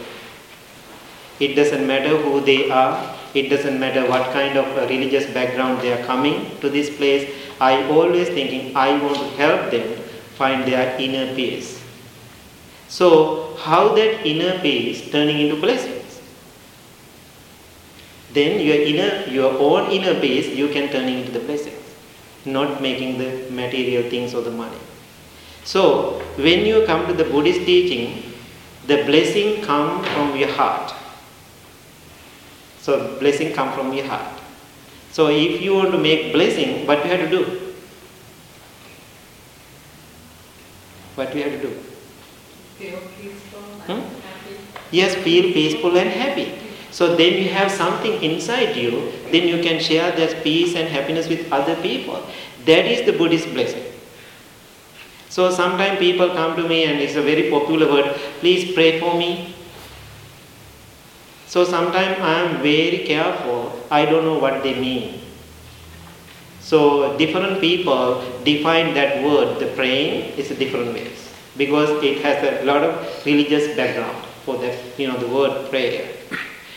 It 1.41 1.55
doesn't 1.55 1.87
matter 1.87 2.17
who 2.17 2.41
they 2.41 2.71
are, 2.71 3.17
it 3.35 3.49
doesn't 3.49 3.81
matter 3.81 4.09
what 4.09 4.33
kind 4.33 4.59
of 4.59 4.67
religious 4.89 5.27
background 5.33 5.81
they 5.81 5.93
are 5.93 6.05
coming 6.05 6.59
to 6.61 6.69
this 6.69 6.95
place. 6.95 7.33
I 7.61 7.83
always 7.91 8.29
thinking 8.29 8.77
I 8.77 9.01
want 9.03 9.17
to 9.17 9.29
help 9.37 9.71
them 9.71 9.97
find 10.37 10.65
their 10.65 10.99
inner 11.01 11.35
peace. 11.35 11.83
So 12.89 13.57
how 13.57 13.95
that 13.95 14.27
inner 14.27 14.59
peace 14.61 15.11
turning 15.11 15.41
into 15.41 15.61
blessings? 15.61 16.21
Then 18.33 18.61
your 18.61 18.77
inner 18.77 19.25
your 19.31 19.53
own 19.59 19.91
inner 19.91 20.19
peace 20.21 20.49
you 20.49 20.69
can 20.69 20.89
turn 20.91 21.09
into 21.09 21.33
the 21.33 21.41
blessings, 21.41 21.95
not 22.45 22.81
making 22.83 23.19
the 23.19 23.51
material 23.51 24.09
things 24.11 24.35
or 24.35 24.43
the 24.43 24.51
money. 24.51 24.79
So 25.65 26.21
when 26.37 26.65
you 26.67 26.85
come 26.87 27.07
to 27.07 27.13
the 27.13 27.25
Buddhist 27.25 27.61
teaching, 27.61 28.33
the 28.87 29.05
blessing 29.05 29.63
come 29.63 30.05
from 30.05 30.37
your 30.37 30.51
heart. 30.51 30.95
So 32.81 33.19
blessing 33.19 33.53
come 33.53 33.73
from 33.73 33.93
your 33.93 34.07
heart. 34.07 34.41
So 35.13 35.29
if 35.29 35.61
you 35.61 35.75
want 35.75 35.93
to 35.93 35.99
make 35.99 36.33
blessing, 36.33 36.87
what 36.87 37.05
you 37.05 37.11
have 37.11 37.21
to 37.21 37.29
do? 37.29 37.73
What 41.15 41.35
you 41.35 41.43
have 41.43 41.53
to 41.53 41.61
do? 41.61 41.71
Feel 42.79 42.99
peaceful 43.21 43.61
Hmm? 43.87 43.93
and 43.93 44.23
happy. 44.23 44.57
Yes, 44.91 45.15
feel 45.17 45.53
peaceful 45.53 45.97
and 45.99 46.09
happy. 46.09 46.53
So 46.91 47.15
then 47.17 47.35
you 47.35 47.49
have 47.51 47.71
something 47.71 48.23
inside 48.23 48.77
you, 48.77 49.13
then 49.31 49.47
you 49.47 49.63
can 49.63 49.81
share 49.81 50.11
that 50.13 50.43
peace 50.43 50.75
and 50.75 50.89
happiness 50.89 51.29
with 51.29 51.53
other 51.53 51.77
people. 51.77 52.25
That 52.65 52.87
is 52.87 53.05
the 53.07 53.13
Buddhist 53.13 53.53
blessing. 53.53 53.85
So 55.29 55.51
sometimes 55.51 55.99
people 56.01 56.31
come 56.31 56.57
to 56.57 56.67
me 56.69 56.85
and 56.85 56.99
it's 56.99 57.15
a 57.15 57.23
very 57.23 57.49
popular 57.51 57.87
word, 57.93 58.15
please 58.41 58.75
pray 58.75 58.99
for 58.99 59.15
me. 59.17 59.55
So 61.51 61.65
sometimes 61.65 62.21
I 62.23 62.35
am 62.47 62.63
very 62.63 62.99
careful, 63.05 63.75
I 63.91 64.07
don't 64.07 64.25
know 64.25 64.39
what 64.39 64.63
they 64.63 64.79
mean. 64.79 65.21
So 66.61 67.19
different 67.19 67.61
people 67.61 68.23
define 68.45 68.95
that 68.95 69.25
word, 69.25 69.59
the 69.59 69.67
praying, 69.75 70.39
is 70.39 70.53
a 70.53 70.55
different 70.55 70.95
ways. 70.95 71.35
Because 71.57 71.91
it 72.05 72.23
has 72.23 72.39
a 72.47 72.65
lot 72.65 72.85
of 72.85 72.95
religious 73.27 73.75
background 73.75 74.25
for 74.45 74.59
the 74.59 74.79
you 74.97 75.09
know, 75.09 75.19
the 75.19 75.27
word 75.27 75.69
prayer. 75.71 76.15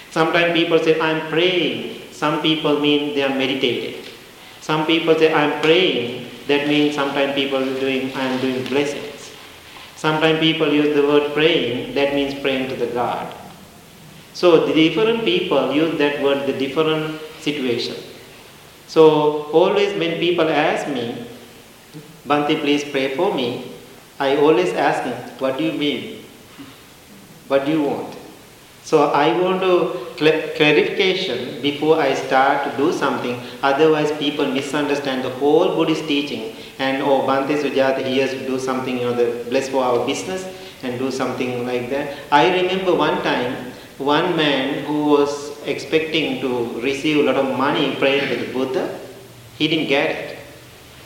Sometimes 0.10 0.54
people 0.54 0.80
say, 0.80 1.00
I'm 1.00 1.30
praying. 1.30 2.12
Some 2.12 2.42
people 2.42 2.80
mean 2.80 3.14
they 3.14 3.22
are 3.22 3.30
meditating. 3.30 4.04
Some 4.62 4.88
people 4.88 5.14
say, 5.14 5.32
I'm 5.32 5.62
praying. 5.62 6.32
That 6.48 6.68
means 6.68 6.96
sometimes 6.96 7.36
people 7.36 7.62
are 7.62 7.80
doing, 7.80 8.12
I'm 8.16 8.42
doing 8.42 8.66
blessings. 8.66 9.36
Sometimes 9.96 10.40
people 10.40 10.74
use 10.74 10.96
the 10.96 11.04
word 11.04 11.32
praying. 11.34 11.94
That 11.94 12.16
means 12.16 12.34
praying 12.42 12.70
to 12.70 12.76
the 12.76 12.88
God. 12.88 13.43
So 14.34 14.66
the 14.66 14.74
different 14.74 15.24
people 15.24 15.74
use 15.74 15.98
that 15.98 16.22
word, 16.24 16.48
the 16.48 16.54
different 16.54 17.22
situation. 17.40 17.96
So 18.88 19.44
always 19.52 19.98
when 19.98 20.20
people 20.20 20.48
ask 20.50 20.88
me, 20.88 21.26
Bhante, 22.26 22.60
please 22.62 22.84
pray 22.84 23.16
for 23.16 23.34
me, 23.34 23.66
I 24.20 24.38
always 24.38 24.74
ask 24.74 25.04
them, 25.04 25.18
what 25.40 25.58
do 25.58 25.64
you 25.66 25.74
mean? 25.74 26.24
What 27.48 27.66
do 27.66 27.72
you 27.72 27.82
want? 27.84 28.16
So 28.84 29.10
I 29.12 29.38
want 29.40 29.62
to 29.62 30.16
cl- 30.18 30.56
clarification 30.56 31.62
before 31.62 32.00
I 32.00 32.14
start 32.14 32.70
to 32.70 32.78
do 32.78 32.92
something. 32.92 33.40
Otherwise, 33.62 34.12
people 34.14 34.46
misunderstand 34.46 35.24
the 35.24 35.30
whole 35.30 35.76
Buddhist 35.76 36.06
teaching. 36.08 36.56
And 36.80 37.02
oh, 37.02 37.22
Bhante 37.22 37.56
Sujatha, 37.62 38.06
he 38.06 38.20
has 38.20 38.32
to 38.32 38.46
do 38.46 38.60
something, 38.60 38.98
you 38.98 39.06
know, 39.06 39.14
the 39.14 39.50
bless 39.50 39.70
for 39.70 39.84
our 39.84 40.06
business 40.06 40.46
and 40.84 41.00
do 41.00 41.12
something 41.12 41.66
like 41.66 41.90
that. 41.90 42.18
I 42.32 42.62
remember 42.62 42.94
one 42.94 43.22
time, 43.24 43.73
one 43.98 44.36
man 44.36 44.86
who 44.86 45.06
was 45.06 45.62
expecting 45.66 46.42
to 46.42 46.82
receive 46.82 47.18
a 47.18 47.24
lot 47.24 47.36
of 47.36 47.58
money 47.58 47.96
praying 47.96 48.28
to 48.30 48.46
the 48.46 48.54
Buddha, 48.54 49.00
he 49.58 49.68
didn't 49.68 49.88
get 49.88 50.10
it. 50.10 50.38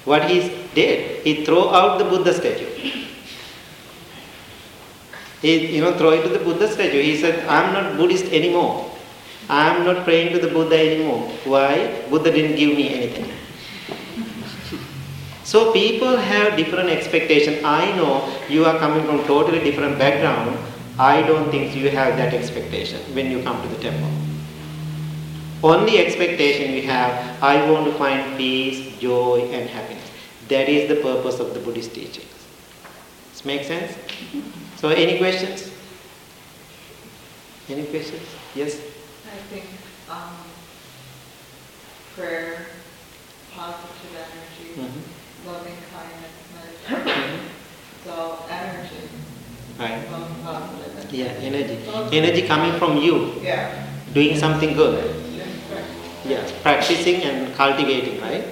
What 0.05 0.29
he 0.29 0.39
did, 0.73 1.23
he 1.23 1.43
threw 1.43 1.69
out 1.69 1.97
the 1.97 2.05
Buddha 2.05 2.33
statue. 2.33 2.65
He, 5.41 5.75
you 5.75 5.81
know, 5.81 5.97
throw 5.97 6.11
it 6.11 6.23
to 6.23 6.29
the 6.29 6.39
Buddha 6.39 6.67
statue. 6.71 7.01
He 7.01 7.17
said, 7.17 7.47
I'm 7.47 7.73
not 7.73 7.97
Buddhist 7.97 8.25
anymore. 8.31 8.89
I'm 9.49 9.85
not 9.85 10.03
praying 10.03 10.33
to 10.33 10.39
the 10.39 10.51
Buddha 10.51 10.77
anymore. 10.77 11.29
Why? 11.45 12.03
Buddha 12.09 12.31
didn't 12.31 12.55
give 12.55 12.75
me 12.75 12.93
anything. 12.93 13.31
So 15.43 15.71
people 15.71 16.17
have 16.17 16.57
different 16.57 16.89
expectation. 16.89 17.63
I 17.63 17.95
know 17.95 18.33
you 18.49 18.65
are 18.65 18.77
coming 18.79 19.05
from 19.05 19.23
totally 19.25 19.59
different 19.59 19.97
background. 19.97 20.57
I 20.99 21.21
don't 21.21 21.51
think 21.51 21.75
you 21.75 21.89
have 21.91 22.17
that 22.17 22.33
expectation 22.33 22.99
when 23.13 23.29
you 23.29 23.43
come 23.43 23.61
to 23.61 23.67
the 23.67 23.81
temple. 23.81 24.09
Only 25.63 25.99
expectation 25.99 26.73
you 26.73 26.83
have, 26.83 27.41
I 27.43 27.69
want 27.69 27.85
to 27.85 27.93
find 27.93 28.37
peace, 28.37 28.97
joy 28.99 29.49
and 29.51 29.69
happiness. 29.69 30.09
That 30.47 30.69
is 30.69 30.87
the 30.89 30.95
purpose 31.01 31.39
of 31.39 31.53
the 31.53 31.59
Buddhist 31.59 31.93
teachings. 31.93 32.25
Does 33.33 33.45
make 33.45 33.63
sense? 33.63 33.95
So 34.77 34.89
any 34.89 35.17
questions? 35.17 35.71
Any 37.69 37.85
questions? 37.85 38.23
Yes? 38.55 38.79
I 38.79 39.37
think 39.51 39.65
um, 40.09 40.33
prayer, 42.15 42.65
positive 43.53 44.15
energy, 44.15 44.79
Mhm. 44.79 45.47
loving 45.47 45.77
kindness, 45.91 46.33
meditation. 46.87 47.39
So 48.05 48.39
energy, 48.49 49.09
Right. 49.79 50.11
love, 50.11 50.43
positive 50.43 50.97
energy. 50.97 51.17
Yeah, 51.17 51.25
energy. 51.49 52.17
Energy 52.17 52.47
coming 52.47 52.73
from 52.79 52.97
you, 52.97 53.33
Yeah. 53.43 53.85
doing 54.13 54.37
something 54.37 54.73
good. 54.73 55.13
Yes, 56.25 56.51
practicing 56.61 57.21
and 57.21 57.55
cultivating, 57.55 58.19
right? 58.19 58.43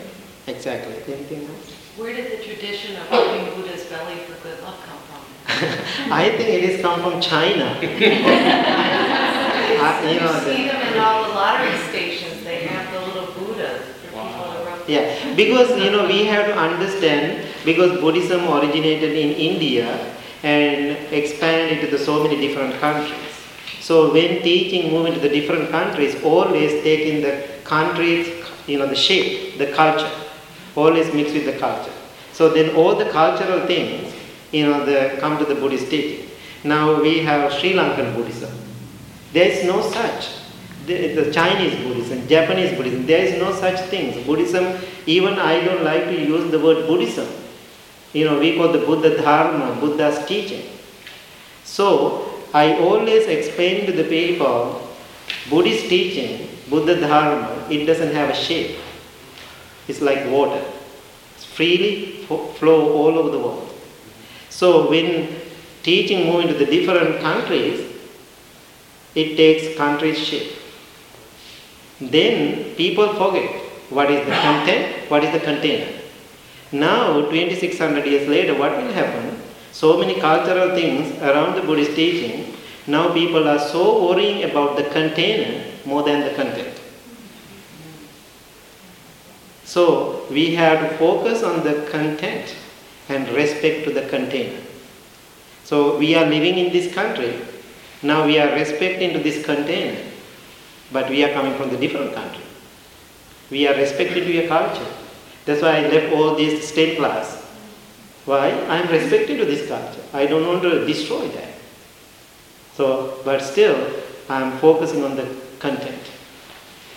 Exactly. 0.47 0.95
Anything 1.13 1.47
else? 1.49 1.73
Where 1.97 2.13
did 2.13 2.31
the 2.31 2.43
tradition 2.43 2.95
of 2.95 3.11
rubbing 3.11 3.45
Buddha's 3.55 3.83
belly 3.85 4.15
for 4.27 4.35
good 4.47 4.61
luck 4.63 4.77
come 4.85 4.99
from? 5.07 6.11
I 6.13 6.29
think 6.29 6.49
it 6.49 6.63
is 6.69 6.81
come 6.81 7.01
from 7.01 7.19
China. 7.21 7.75
Uh, 9.75 10.01
you 10.07 10.19
know, 10.19 10.39
see 10.39 10.67
the, 10.67 10.71
them 10.71 10.93
in 10.93 10.99
all 10.99 11.23
the 11.23 11.29
lottery 11.29 11.77
stations, 11.89 12.43
they 12.43 12.65
have 12.67 12.93
the 12.93 13.01
little 13.07 13.33
Buddhas 13.33 13.81
for 13.97 14.07
people 14.07 14.45
to 14.53 14.91
yeah, 14.91 15.35
because 15.35 15.69
you 15.81 15.91
know 15.91 16.07
we 16.07 16.25
have 16.25 16.45
to 16.45 16.57
understand 16.57 17.45
because 17.65 17.99
Buddhism 17.99 18.47
originated 18.47 19.17
in 19.17 19.31
India 19.31 20.15
and 20.45 20.95
expand 21.11 21.75
into 21.75 21.87
the 21.87 21.97
so 21.97 22.23
many 22.23 22.39
different 22.39 22.79
countries. 22.79 23.31
So 23.81 24.13
when 24.13 24.41
teaching 24.41 24.91
move 24.91 25.07
into 25.07 25.19
the 25.19 25.29
different 25.29 25.69
countries, 25.71 26.21
always 26.23 26.71
taking 26.83 27.21
the 27.21 27.47
countries, 27.63 28.27
you 28.67 28.77
know 28.77 28.87
the 28.87 28.95
shape, 28.95 29.57
the 29.57 29.73
culture, 29.73 30.11
always 30.75 31.13
mix 31.13 31.33
with 31.33 31.45
the 31.45 31.57
culture. 31.57 31.91
So 32.33 32.49
then 32.49 32.75
all 32.75 32.95
the 32.95 33.09
cultural 33.09 33.65
things 33.65 34.13
you 34.51 34.65
know 34.65 34.85
the 34.85 35.17
come 35.19 35.37
to 35.37 35.45
the 35.45 35.55
Buddhist 35.55 35.89
teaching. 35.89 36.29
Now 36.63 37.01
we 37.01 37.19
have 37.19 37.51
Sri 37.53 37.73
Lankan 37.73 38.15
Buddhism. 38.15 38.51
There 39.33 39.49
is 39.49 39.65
no 39.65 39.81
such. 39.81 40.29
The, 40.85 41.15
the 41.15 41.31
Chinese 41.31 41.75
Buddhism, 41.83 42.27
Japanese 42.27 42.77
Buddhism, 42.77 43.07
there 43.07 43.25
is 43.25 43.39
no 43.39 43.51
such 43.51 43.79
things. 43.89 44.23
Buddhism, 44.25 44.77
even 45.07 45.33
I 45.39 45.65
don't 45.65 45.83
like 45.83 46.03
to 46.05 46.13
use 46.13 46.51
the 46.51 46.59
word 46.59 46.85
Buddhism. 46.87 47.27
You 48.15 48.23
know, 48.23 48.39
we 48.39 48.55
call 48.55 48.71
the 48.71 48.79
Buddha 48.79 49.17
Dharma, 49.21 49.77
Buddha's 49.81 50.25
teaching. 50.25 50.63
So, 51.65 52.31
I 52.53 52.77
always 52.77 53.27
explain 53.27 53.85
to 53.87 53.91
the 53.91 54.05
people, 54.05 54.89
Buddhist 55.49 55.89
teaching, 55.89 56.47
Buddha 56.69 56.97
Dharma, 57.01 57.67
it 57.69 57.85
doesn't 57.85 58.13
have 58.13 58.29
a 58.29 58.33
shape. 58.33 58.77
It's 59.89 59.99
like 60.01 60.29
water. 60.29 60.63
It's 61.35 61.43
freely 61.43 62.23
flow 62.27 62.93
all 62.93 63.19
over 63.19 63.29
the 63.31 63.39
world. 63.39 63.73
So 64.49 64.89
when 64.89 65.35
teaching 65.83 66.27
move 66.27 66.45
into 66.45 66.53
the 66.53 66.65
different 66.65 67.19
countries, 67.19 67.91
it 69.13 69.35
takes 69.35 69.77
country's 69.77 70.17
shape. 70.17 70.53
Then 71.99 72.73
people 72.75 73.13
forget 73.15 73.51
what 73.89 74.09
is 74.09 74.25
the 74.25 74.31
content, 74.31 75.11
what 75.11 75.25
is 75.25 75.33
the 75.33 75.41
container. 75.41 75.94
Now, 76.71 77.21
2600 77.21 78.05
years 78.05 78.27
later, 78.27 78.57
what 78.57 78.75
will 78.77 78.91
happen? 78.91 79.41
So 79.71 79.97
many 79.99 80.19
cultural 80.19 80.75
things 80.75 81.21
around 81.21 81.55
the 81.55 81.61
Buddhist 81.61 81.95
teaching, 81.95 82.55
now 82.87 83.13
people 83.13 83.47
are 83.47 83.59
so 83.59 84.07
worrying 84.07 84.49
about 84.49 84.77
the 84.77 84.83
container 84.85 85.63
more 85.85 86.03
than 86.03 86.21
the 86.21 86.33
content. 86.35 86.79
So, 89.63 90.25
we 90.29 90.55
have 90.55 90.79
to 90.79 90.97
focus 90.97 91.43
on 91.43 91.63
the 91.63 91.87
content 91.91 92.55
and 93.09 93.27
respect 93.29 93.83
to 93.85 93.91
the 93.91 94.07
container. 94.07 94.61
So, 95.63 95.97
we 95.97 96.15
are 96.15 96.25
living 96.25 96.57
in 96.57 96.71
this 96.71 96.93
country, 96.93 97.41
now 98.01 98.25
we 98.25 98.39
are 98.39 98.53
respecting 98.53 99.13
to 99.13 99.19
this 99.19 99.43
container, 99.43 99.99
but 100.91 101.09
we 101.09 101.23
are 101.23 101.33
coming 101.33 101.55
from 101.57 101.69
the 101.69 101.77
different 101.77 102.13
country. 102.13 102.43
We 103.49 103.67
are 103.67 103.75
respecting 103.75 104.23
to 104.23 104.31
your 104.31 104.47
culture. 104.47 104.85
That's 105.45 105.61
why 105.61 105.77
I 105.77 105.81
left 105.87 106.13
all 106.13 106.35
these 106.35 106.67
state 106.67 106.97
class. 106.97 107.43
Why? 108.25 108.49
I 108.49 108.77
am 108.77 108.89
respected 108.89 109.37
to 109.37 109.45
this 109.45 109.67
culture. 109.67 110.01
I 110.13 110.25
don't 110.25 110.47
want 110.47 110.63
to 110.63 110.85
destroy 110.85 111.27
that. 111.29 111.53
So, 112.75 113.19
but 113.23 113.41
still, 113.41 113.75
I 114.27 114.41
am 114.41 114.57
focusing 114.57 115.03
on 115.03 115.15
the 115.15 115.27
content. 115.59 116.01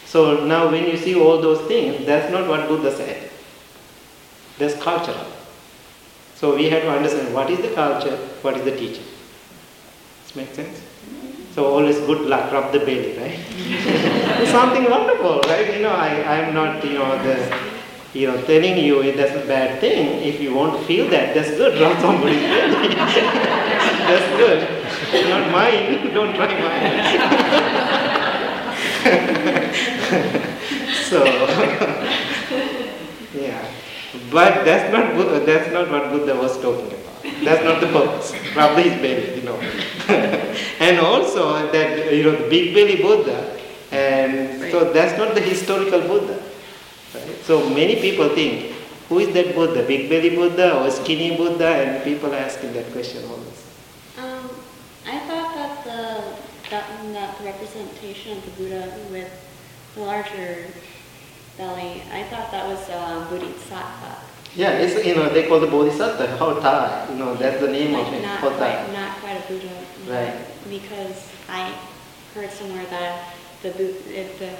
So 0.07 0.47
now 0.47 0.71
when 0.71 0.85
you 0.85 0.97
see 0.97 1.15
all 1.15 1.41
those 1.41 1.61
things, 1.69 2.07
that's 2.07 2.33
not 2.33 2.49
what 2.49 2.67
Buddha 2.67 2.97
said. 2.97 3.31
That's 4.59 4.75
cultural. 4.83 5.27
So 6.35 6.57
we 6.57 6.71
have 6.71 6.83
to 6.83 6.91
understand 6.91 7.35
what 7.35 7.51
is 7.51 7.61
the 7.61 7.75
culture, 7.75 8.17
what 8.43 8.57
is 8.57 8.65
the 8.65 8.71
teaching. 8.77 9.05
Does 10.25 10.37
make 10.37 10.55
sense? 10.55 10.81
So 11.55 11.67
always 11.67 11.99
good 12.01 12.23
luck, 12.23 12.53
rub 12.53 12.73
the 12.73 12.79
belly, 12.79 13.19
right? 13.19 14.47
something 14.49 14.89
wonderful, 14.89 15.41
right? 15.41 15.75
You 15.75 15.83
know, 15.83 15.91
I, 15.91 16.23
I'm 16.23 16.55
not, 16.55 16.85
you 16.85 16.95
know, 16.95 17.23
the 17.23 17.68
you 18.15 18.27
know, 18.27 18.41
telling 18.47 18.79
you 18.79 19.13
that's 19.13 19.37
a 19.37 19.47
bad 19.47 19.81
thing. 19.81 20.23
If 20.23 20.41
you 20.41 20.55
want 20.55 20.79
to 20.79 20.87
feel 20.87 21.09
that, 21.11 21.35
that's 21.35 21.51
good. 21.51 21.77
Somebody's 22.01 22.41
belly. 22.41 22.95
that's 22.95 24.37
good. 24.37 24.79
Not 25.29 25.53
mine. 25.53 26.13
Don't 26.15 26.35
try 26.35 26.49
mine. 26.49 26.99
so 31.05 31.25
yeah. 33.35 33.73
But 34.31 34.65
that's 34.65 34.93
not 34.93 35.15
Buddha, 35.15 35.45
that's 35.45 35.73
not 35.73 35.91
what 35.91 36.11
Buddha 36.11 36.37
was 36.37 36.61
talking 36.61 36.87
about. 36.87 37.23
That's 37.45 37.65
not 37.65 37.81
the 37.81 37.87
purpose. 37.89 38.33
Rub 38.55 38.77
his 38.79 38.95
belly, 39.01 39.37
you 39.37 39.43
know. 39.43 39.57
and 40.81 40.99
also 40.99 41.71
that 41.73 42.13
you 42.13 42.25
know 42.25 42.33
the 42.33 42.49
big 42.49 42.75
belly 42.75 42.97
Buddha, 43.01 43.59
and 43.93 44.71
so 44.71 44.93
that's 44.93 45.17
not 45.19 45.35
the 45.35 45.41
historical 45.41 46.01
Buddha. 46.01 46.43
Right? 47.15 47.37
So 47.45 47.69
many 47.71 47.97
people 48.01 48.29
think, 48.31 48.73
who 49.09 49.19
is 49.21 49.33
that 49.35 49.55
Buddha? 49.55 49.83
Big 49.87 50.09
belly 50.11 50.37
Buddha 50.37 50.77
or 50.85 50.91
skinny 50.91 51.37
Buddha? 51.37 51.67
And 51.69 52.05
people 52.05 52.33
are 52.33 52.37
asking 52.39 52.73
that 52.75 52.91
question 52.93 53.25
always. 53.25 53.65
Um, 54.19 54.51
I 55.07 55.19
thought 55.21 55.55
that 55.55 55.85
the 55.85 56.69
that, 56.71 56.85
that 57.15 57.39
the 57.39 57.45
representation 57.45 58.37
of 58.37 58.45
the 58.45 58.51
Buddha 58.63 58.93
with 59.11 59.31
the 59.95 60.01
larger 60.03 60.67
belly, 61.57 62.03
I 62.13 62.25
thought 62.25 62.51
that 62.53 62.67
was 62.69 62.89
uh, 62.91 63.27
Bodhisattva. 63.31 64.17
Yeah, 64.55 64.73
it's 64.73 65.05
you 65.07 65.15
know 65.15 65.29
they 65.31 65.47
call 65.49 65.61
the 65.61 65.67
Bodhisattva 65.67 66.37
Hotei. 66.39 67.11
You 67.11 67.17
know 67.17 67.35
that's 67.37 67.61
the 67.61 67.69
name 67.69 67.93
like 67.93 68.07
of 68.09 68.13
it. 68.15 68.23
not 68.23 68.41
Hotei. 68.41 68.57
quite, 68.59 68.93
not 68.93 69.17
quite 69.21 69.37
a 69.37 69.49
Buddha. 69.49 69.71
Right. 70.07 70.35
Because 70.69 71.31
I 71.49 71.73
heard 72.35 72.51
somewhere 72.51 72.85
that 72.91 73.35
the 73.63 73.71
Bu- 73.71 74.03
the 74.39 74.51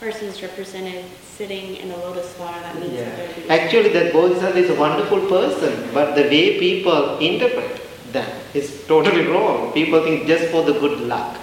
person 0.00 0.28
is 0.28 0.40
represented 0.42 1.04
sitting 1.24 1.76
in 1.76 1.90
a 1.90 1.96
lotus 1.96 2.32
flower, 2.34 2.60
that 2.60 2.78
means 2.78 2.96
that 2.98 3.16
they're 3.16 3.60
Actually, 3.60 3.88
that 3.90 4.12
Bodhisattva 4.12 4.58
is 4.58 4.70
a 4.70 4.74
wonderful 4.74 5.26
person, 5.28 5.90
but 5.92 6.14
the 6.14 6.22
way 6.22 6.58
people 6.58 7.18
interpret 7.18 7.80
that 8.12 8.32
is 8.54 8.84
totally 8.86 9.26
wrong. 9.26 9.72
People 9.72 10.02
think 10.04 10.26
just 10.26 10.50
for 10.50 10.62
the 10.62 10.72
good 10.72 11.00
luck. 11.00 11.36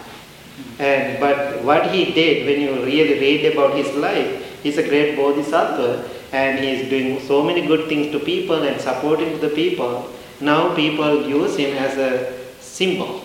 And 0.79 1.19
but 1.19 1.63
what 1.63 1.91
he 1.91 2.13
did 2.13 2.45
when 2.47 2.61
you 2.61 2.85
really 2.85 3.19
read 3.19 3.53
about 3.53 3.75
his 3.75 3.93
life, 3.95 4.61
he's 4.63 4.77
a 4.77 4.87
great 4.87 5.15
bodhisattva 5.15 6.09
and 6.31 6.59
he 6.59 6.69
is 6.71 6.89
doing 6.89 7.19
so 7.27 7.43
many 7.43 7.65
good 7.67 7.87
things 7.87 8.11
to 8.11 8.19
people 8.19 8.63
and 8.63 8.79
supporting 8.79 9.39
the 9.39 9.49
people. 9.49 10.09
Now 10.39 10.75
people 10.75 11.27
use 11.27 11.55
him 11.55 11.77
as 11.77 11.97
a 11.97 12.33
symbol, 12.59 13.21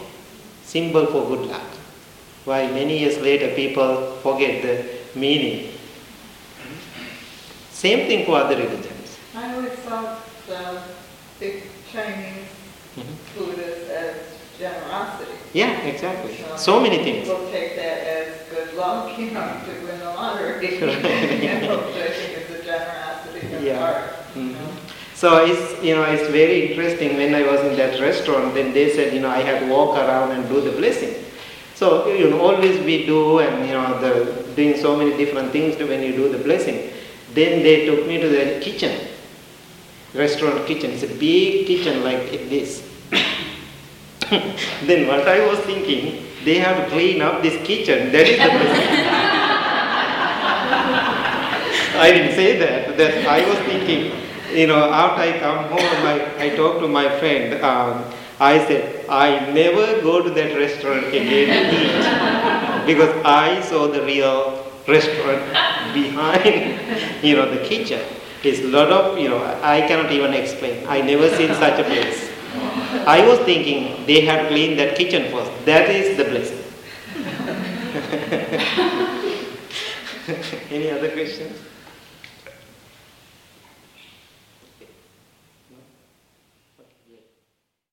symbol 0.64 1.07
for 1.07 1.27
good 1.27 1.47
luck. 1.47 1.66
Why 2.45 2.66
many 2.66 2.99
years 2.99 3.19
later 3.19 3.55
people 3.55 4.16
forget 4.23 4.62
the 4.62 5.00
meaning. 5.14 5.73
Same 7.73 8.07
thing 8.09 8.27
for 8.27 8.37
other 8.37 8.57
religions. 8.57 9.16
I 9.35 9.55
always 9.55 9.73
thought 9.73 10.20
the 10.46 10.83
big 11.38 11.62
Chinese 11.92 12.49
Mhm. 12.96 13.14
Buddhists 13.38 13.88
as 13.88 14.14
generosity. 14.59 15.33
Yeah, 15.55 15.81
exactly. 15.87 16.37
So 16.57 16.81
many 16.81 16.99
things. 16.99 17.29
People 17.29 17.49
take 17.51 17.77
that 17.77 17.99
as 18.07 18.27
good 18.51 18.75
luck, 18.77 19.16
you 19.18 19.31
know, 19.31 19.49
to 19.64 19.87
win 19.87 19.99
the 20.01 20.11
lottery. 20.11 20.75
You 20.75 20.81
know, 20.81 21.79
which 21.87 21.96
I 21.96 22.11
think 22.11 22.31
is 22.38 22.61
a 22.61 22.64
generosity 22.64 23.55
of 23.57 23.62
Yeah. 23.62 23.79
heart. 23.79 24.03
you 24.37 24.42
Mhm. 24.42 24.53
know. 24.53 24.68
So 25.14 25.44
it's 25.44 25.83
you 25.83 25.94
know 25.94 26.05
it's 26.05 26.29
very 26.29 26.59
interesting. 26.70 27.16
When 27.16 27.35
I 27.35 27.42
was 27.42 27.61
in 27.61 27.77
that 27.77 28.01
restaurant, 28.01 28.55
then 28.55 28.73
they 28.73 28.90
said 28.94 29.12
you 29.14 29.20
know 29.20 29.31
I 29.31 29.42
had 29.42 29.61
to 29.61 29.66
walk 29.66 29.96
around 29.96 30.33
and 30.33 30.49
do 30.49 30.61
the 30.61 30.73
blessing. 30.73 31.14
So 31.81 32.12
you 32.12 32.29
know 32.29 32.45
always 32.45 32.77
we 32.85 33.07
do 33.07 33.38
and 33.38 33.66
you 33.66 33.73
know 33.73 33.97
the 34.05 34.45
doing 34.55 34.77
so 34.77 34.97
many 34.97 35.16
different 35.16 35.51
things 35.51 35.79
when 35.79 36.03
you 36.03 36.12
do 36.12 36.29
the 36.29 36.37
blessing. 36.37 36.90
Then 37.33 37.62
they 37.62 37.87
took 37.87 38.07
me 38.07 38.21
to 38.21 38.29
the 38.29 38.61
kitchen, 38.61 39.09
restaurant 40.12 40.66
kitchen. 40.66 40.90
It's 40.90 41.05
a 41.05 41.07
big 41.07 41.66
kitchen 41.66 42.05
like 42.05 42.31
this. 42.51 42.87
then 44.85 45.09
what 45.09 45.27
I 45.27 45.47
was 45.47 45.59
thinking, 45.61 46.27
they 46.45 46.59
have 46.59 46.85
to 46.85 46.90
clean 46.90 47.23
up 47.23 47.40
this 47.40 47.57
kitchen. 47.66 48.12
That 48.12 48.29
is 48.29 48.37
the 48.37 48.51
blessing. 48.61 49.01
I 51.97 52.12
didn't 52.12 52.35
say 52.35 52.59
that. 52.59 52.99
That 52.99 53.27
I 53.27 53.49
was 53.49 53.59
thinking, 53.61 54.12
you 54.53 54.66
know, 54.66 54.93
after 54.93 55.23
I 55.23 55.38
come 55.38 55.64
home, 55.73 56.05
I, 56.05 56.45
I 56.45 56.51
talked 56.57 56.81
to 56.81 56.88
my 56.88 57.09
friend. 57.19 57.55
Um, 57.64 58.05
I 58.38 58.59
said, 58.66 59.00
I 59.11 59.51
never 59.53 60.01
go 60.03 60.23
to 60.23 60.31
that 60.31 60.57
restaurant 60.57 61.07
again 61.09 61.75
eat 61.75 62.87
because 62.87 63.12
I 63.25 63.61
saw 63.61 63.88
the 63.88 64.03
real 64.03 64.64
restaurant 64.87 65.42
behind, 65.94 66.81
you 67.25 67.35
know, 67.37 67.51
the 67.51 67.62
kitchen. 67.64 68.01
It's 68.44 68.61
a 68.61 68.68
lot 68.68 68.90
of, 68.92 69.18
you 69.18 69.29
know, 69.29 69.42
I 69.62 69.81
cannot 69.83 70.12
even 70.12 70.33
explain. 70.33 70.87
I 70.87 71.01
never 71.03 71.29
seen 71.37 71.53
such 71.55 71.81
a 71.81 71.85
place. 71.85 72.31
I 73.07 73.27
was 73.27 73.38
thinking 73.40 74.07
they 74.07 74.20
have 74.23 74.49
cleaned 74.49 74.79
that 74.79 74.96
kitchen 74.96 75.31
first. 75.33 75.51
That 75.66 75.90
is 75.90 76.16
the 76.16 76.25
blessing. 76.25 76.59
Any 80.70 80.90
other 80.90 81.11
questions? 81.11 81.59